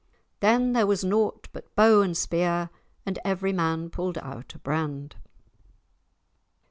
"Then 0.39 0.73
there 0.73 0.87
was 0.87 1.03
naught 1.03 1.47
but 1.53 1.75
bow 1.75 2.01
and 2.01 2.17
spear, 2.17 2.71
And 3.05 3.19
every 3.23 3.53
man 3.53 3.91
pulled 3.91 4.17
out 4.17 4.55
a 4.55 4.57
brand." 4.57 5.15